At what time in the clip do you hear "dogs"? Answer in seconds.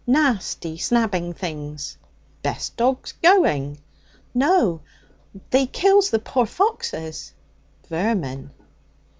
2.75-3.11